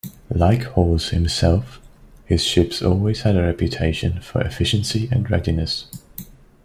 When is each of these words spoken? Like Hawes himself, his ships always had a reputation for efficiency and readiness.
Like 0.33 0.63
Hawes 0.63 1.09
himself, 1.09 1.79
his 2.25 2.43
ships 2.43 2.81
always 2.81 3.21
had 3.21 3.35
a 3.35 3.43
reputation 3.43 4.19
for 4.21 4.41
efficiency 4.41 5.07
and 5.11 5.29
readiness. 5.29 5.85